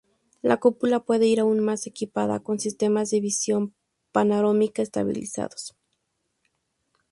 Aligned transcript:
La 0.41 0.57
cúpula 0.59 1.01
puede 1.01 1.27
ir 1.27 1.39
aún 1.41 1.59
más 1.59 1.85
equipada 1.85 2.39
con 2.39 2.57
sistemas 2.57 3.11
de 3.11 3.21
visión 3.21 3.75
panorámica 4.11 4.81
estabilizados. 4.81 5.75